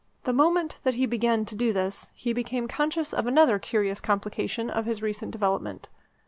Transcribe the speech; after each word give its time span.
The 0.23 0.33
moment 0.33 0.79
that 0.81 0.95
he 0.95 1.05
began 1.05 1.45
to 1.45 1.55
do 1.55 1.71
this 1.73 2.09
he 2.15 2.33
became 2.33 2.67
conscious 2.67 3.13
of 3.13 3.27
another 3.27 3.59
curious 3.59 4.01
complication 4.01 4.67
of 4.67 4.87
his 4.87 5.03
recent 5.03 5.29
development. 5.29 5.89